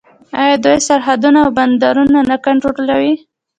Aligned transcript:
آیا 0.41 0.55
دوی 0.63 0.77
سرحدونه 0.87 1.39
او 1.43 1.49
بندرونه 1.57 2.19
نه 2.29 2.37
کنټرولوي؟ 2.45 3.13